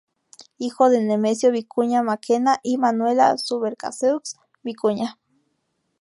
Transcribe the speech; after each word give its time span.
Hijo 0.57 0.89
de 0.89 0.99
Nemesio 0.99 1.51
Vicuña 1.51 2.01
Mackenna 2.01 2.59
y 2.63 2.79
Manuela 2.79 3.37
Subercaseaux 3.37 4.35
Vicuña. 4.63 5.19